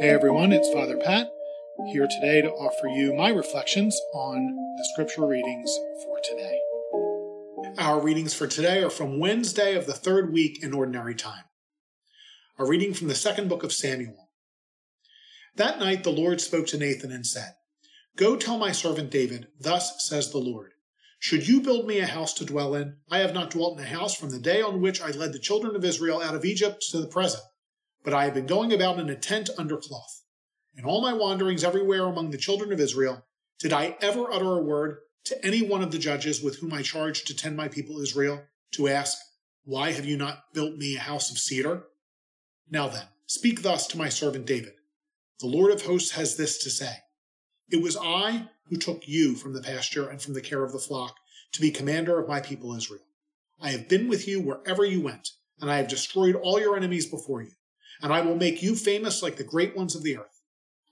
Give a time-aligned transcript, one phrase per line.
[0.00, 1.30] Hey everyone, it's Father Pat
[1.92, 6.58] here today to offer you my reflections on the scripture readings for today.
[7.78, 11.44] Our readings for today are from Wednesday of the third week in Ordinary Time.
[12.58, 14.30] A reading from the second book of Samuel.
[15.54, 17.54] That night the Lord spoke to Nathan and said,
[18.16, 20.72] Go tell my servant David, Thus says the Lord,
[21.20, 22.96] Should you build me a house to dwell in?
[23.12, 25.38] I have not dwelt in a house from the day on which I led the
[25.38, 27.44] children of Israel out of Egypt to the present
[28.04, 30.22] but I have been going about in a tent under cloth.
[30.76, 33.24] In all my wanderings everywhere among the children of Israel,
[33.58, 36.82] did I ever utter a word to any one of the judges with whom I
[36.82, 39.16] charged to tend my people Israel, to ask,
[39.64, 41.84] Why have you not built me a house of cedar?
[42.70, 44.74] Now then, speak thus to my servant David.
[45.40, 46.96] The Lord of hosts has this to say
[47.70, 50.78] It was I who took you from the pasture and from the care of the
[50.78, 51.16] flock
[51.52, 53.00] to be commander of my people Israel.
[53.60, 57.06] I have been with you wherever you went, and I have destroyed all your enemies
[57.06, 57.52] before you
[58.02, 60.42] and I will make you famous like the great ones of the earth.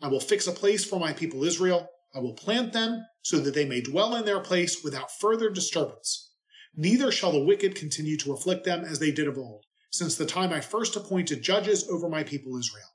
[0.00, 1.88] I will fix a place for my people Israel.
[2.14, 6.30] I will plant them so that they may dwell in their place without further disturbance.
[6.74, 10.26] Neither shall the wicked continue to afflict them as they did of old, since the
[10.26, 12.88] time I first appointed judges over my people Israel.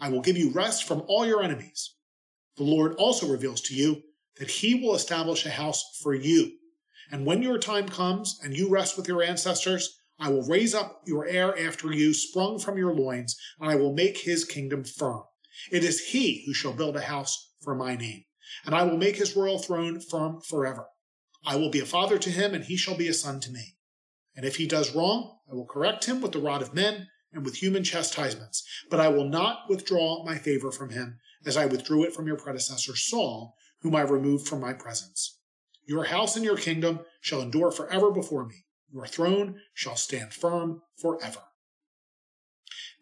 [0.00, 1.94] I will give you rest from all your enemies.
[2.56, 4.02] The Lord also reveals to you
[4.38, 6.52] that he will establish a house for you.
[7.10, 11.02] And when your time comes and you rest with your ancestors, I will raise up
[11.04, 15.24] your heir after you, sprung from your loins, and I will make his kingdom firm.
[15.72, 18.22] It is he who shall build a house for my name,
[18.64, 20.86] and I will make his royal throne firm forever.
[21.44, 23.74] I will be a father to him, and he shall be a son to me.
[24.36, 27.44] And if he does wrong, I will correct him with the rod of men and
[27.44, 32.04] with human chastisements, but I will not withdraw my favor from him, as I withdrew
[32.04, 35.40] it from your predecessor Saul, whom I removed from my presence.
[35.84, 38.66] Your house and your kingdom shall endure forever before me.
[38.92, 41.40] Your throne shall stand firm forever.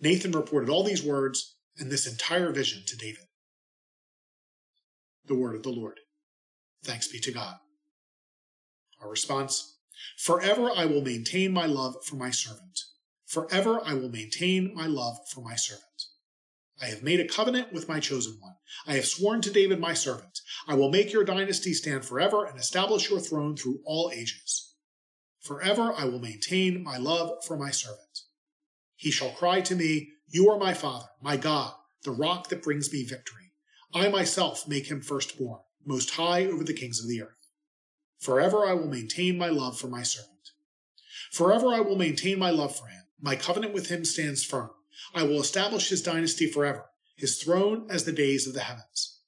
[0.01, 3.25] Nathan reported all these words and this entire vision to David.
[5.27, 5.99] The word of the Lord.
[6.85, 7.57] Thanks be to God.
[9.01, 9.77] Our response
[10.17, 12.81] Forever I will maintain my love for my servant.
[13.27, 15.85] Forever I will maintain my love for my servant.
[16.81, 18.55] I have made a covenant with my chosen one.
[18.87, 20.41] I have sworn to David my servant.
[20.67, 24.70] I will make your dynasty stand forever and establish your throne through all ages.
[25.41, 28.21] Forever I will maintain my love for my servant.
[28.95, 31.75] He shall cry to me, You are my Father, my God,
[32.05, 33.53] the rock that brings me victory.
[33.95, 37.49] I myself make him firstborn, most high over the kings of the earth.
[38.19, 40.51] Forever I will maintain my love for my servant.
[41.33, 43.05] Forever I will maintain my love for him.
[43.21, 44.71] My covenant with him stands firm.
[45.15, 46.87] I will establish his dynasty forever,
[47.17, 49.21] his throne as the days of the heavens.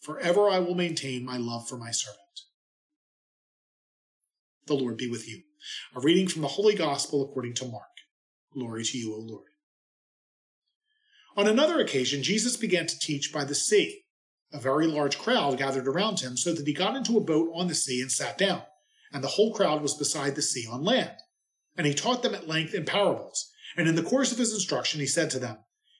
[0.00, 2.20] Forever I will maintain my love for my servant.
[4.66, 5.42] The Lord be with you.
[5.94, 7.84] A reading from the Holy Gospel according to Mark.
[8.52, 9.48] Glory to you, O Lord.
[11.36, 14.02] On another occasion, Jesus began to teach by the sea.
[14.52, 17.66] A very large crowd gathered around him, so that he got into a boat on
[17.66, 18.62] the sea and sat down,
[19.12, 21.16] and the whole crowd was beside the sea on land.
[21.76, 23.50] And he taught them at length in parables.
[23.76, 25.58] And in the course of his instruction, he said to them,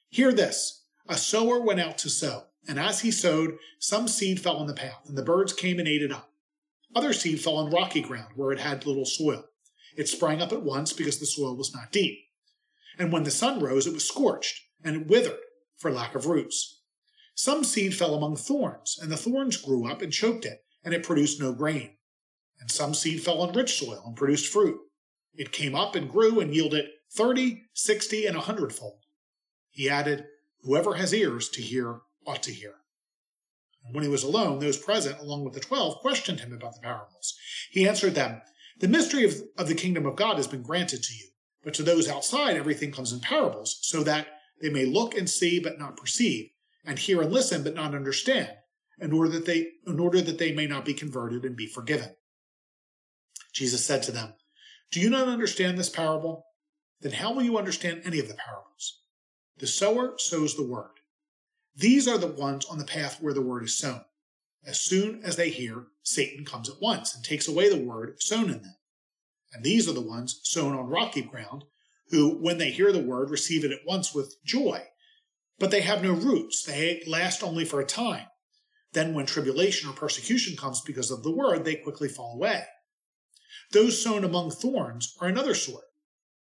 [0.09, 4.59] Hear this A sower went out to sow, and as he sowed, some seed fell
[4.59, 6.31] on the path, and the birds came and ate it up.
[6.95, 9.45] Other seed fell on rocky ground, where it had little soil.
[9.97, 12.19] It sprang up at once because the soil was not deep.
[12.99, 15.39] And when the sun rose, it was scorched, and it withered
[15.77, 16.83] for lack of roots.
[17.35, 21.03] Some seed fell among thorns, and the thorns grew up and choked it, and it
[21.03, 21.97] produced no grain.
[22.61, 24.79] And some seed fell on rich soil and produced fruit.
[25.35, 29.01] It came up and grew and yielded thirty, sixty, and a hundredfold.
[29.71, 30.27] He added,
[30.63, 32.75] Whoever has ears to hear ought to hear.
[33.85, 36.81] And when he was alone, those present, along with the twelve, questioned him about the
[36.81, 37.37] parables.
[37.71, 38.41] He answered them,
[38.79, 41.29] the mystery of, of the kingdom of God has been granted to you,
[41.63, 44.27] but to those outside, everything comes in parables, so that
[44.61, 46.51] they may look and see but not perceive,
[46.85, 48.51] and hear and listen but not understand,
[49.01, 52.15] in order that they, in order that they may not be converted and be forgiven.
[53.53, 54.35] Jesus said to them,
[54.91, 56.45] Do you not understand this parable?
[57.01, 59.01] Then how will you understand any of the parables?
[59.59, 60.91] The sower sows the word.
[61.77, 64.05] These are the ones on the path where the word is sown.
[64.67, 68.45] As soon as they hear, Satan comes at once and takes away the word sown
[68.45, 68.77] in them.
[69.53, 71.65] And these are the ones sown on rocky ground,
[72.09, 74.87] who, when they hear the word, receive it at once with joy.
[75.59, 78.27] But they have no roots, they last only for a time.
[78.93, 82.65] Then, when tribulation or persecution comes because of the word, they quickly fall away.
[83.73, 85.85] Those sown among thorns are another sort.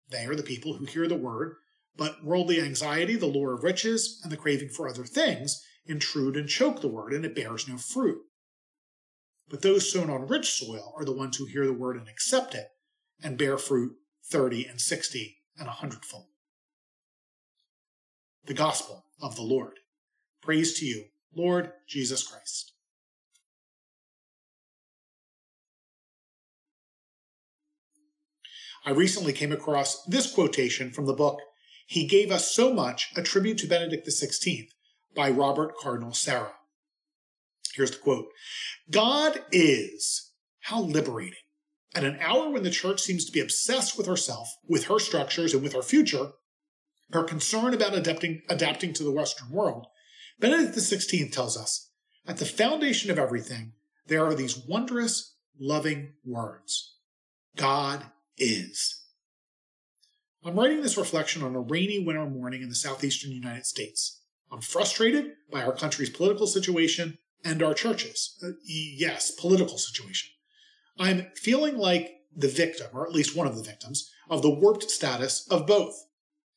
[0.09, 1.55] They are the people who hear the word,
[1.95, 6.47] but worldly anxiety, the lure of riches, and the craving for other things intrude and
[6.47, 8.21] choke the word, and it bears no fruit.
[9.49, 12.53] But those sown on rich soil are the ones who hear the word and accept
[12.53, 12.67] it,
[13.21, 16.27] and bear fruit thirty and sixty and a hundredfold.
[18.45, 19.79] The Gospel of the Lord.
[20.41, 21.05] Praise to you,
[21.35, 22.73] Lord Jesus Christ.
[28.85, 31.39] I recently came across this quotation from the book
[31.85, 34.69] He Gave Us So Much, a tribute to Benedict XVI
[35.15, 36.53] by Robert Cardinal Sarah.
[37.73, 38.27] Here's the quote
[38.89, 41.33] God is, how liberating.
[41.95, 45.53] At an hour when the church seems to be obsessed with herself, with her structures,
[45.53, 46.33] and with her future,
[47.11, 49.87] her concern about adapting, adapting to the Western world,
[50.39, 51.89] Benedict XVI tells us
[52.27, 53.73] at the foundation of everything,
[54.05, 56.95] there are these wondrous, loving words
[57.55, 58.05] God
[58.37, 59.03] is.
[60.43, 64.18] I'm writing this reflection on a rainy winter morning in the southeastern United States.
[64.51, 68.37] I'm frustrated by our country's political situation and our churches.
[68.43, 70.31] Uh, yes, political situation.
[70.97, 74.89] I'm feeling like the victim, or at least one of the victims, of the warped
[74.89, 76.05] status of both.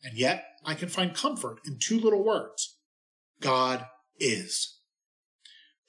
[0.02, 2.76] And yet, I can find comfort in two little words
[3.40, 3.86] God
[4.18, 4.78] is.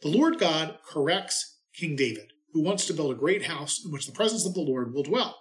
[0.02, 4.06] The Lord God corrects King David, who wants to build a great house in which
[4.06, 5.38] the presence of the Lord will dwell.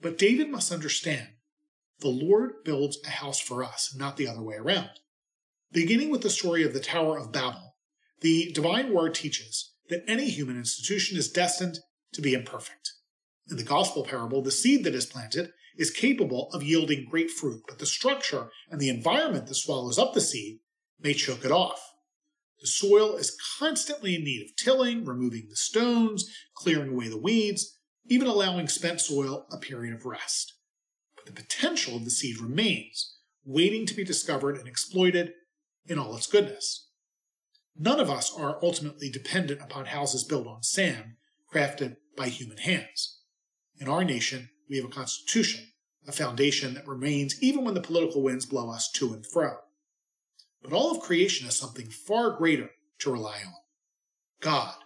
[0.00, 1.28] But David must understand
[2.00, 4.90] the Lord builds a house for us, not the other way around.
[5.74, 7.74] Beginning with the story of the Tower of Babel,
[8.20, 11.78] the divine word teaches that any human institution is destined
[12.12, 12.92] to be imperfect.
[13.50, 17.62] In the gospel parable, the seed that is planted is capable of yielding great fruit,
[17.66, 20.60] but the structure and the environment that swallows up the seed
[21.00, 21.82] may choke it off.
[22.60, 27.80] The soil is constantly in need of tilling, removing the stones, clearing away the weeds,
[28.06, 30.54] even allowing spent soil a period of rest.
[31.16, 35.32] But the potential of the seed remains, waiting to be discovered and exploited
[35.86, 36.88] in all its goodness.
[37.76, 41.16] None of us are ultimately dependent upon houses built on sand,
[41.52, 43.20] crafted by human hands.
[43.78, 45.72] In our nation, we have a constitution,
[46.06, 49.56] a foundation that remains even when the political winds blow us to and fro.
[50.62, 52.70] But all of creation is something far greater
[53.00, 53.52] to rely on
[54.40, 54.76] God,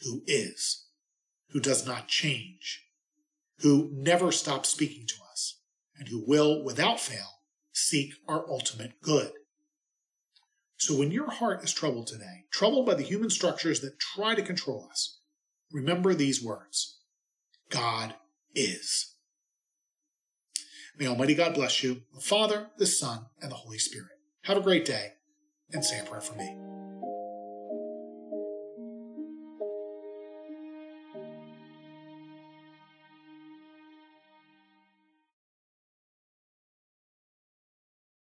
[0.00, 0.86] who is,
[1.50, 2.84] who does not change,
[3.60, 5.60] who never stops speaking to us,
[5.96, 7.40] and who will, without fail,
[7.72, 9.32] seek our ultimate good.
[10.84, 14.42] So when your heart is troubled today, troubled by the human structures that try to
[14.42, 15.18] control us,
[15.72, 16.98] remember these words
[17.70, 18.12] God
[18.54, 19.14] is.
[20.98, 24.10] May Almighty God bless you, the Father, the Son, and the Holy Spirit.
[24.42, 25.14] Have a great day,
[25.72, 26.73] and say a prayer for me.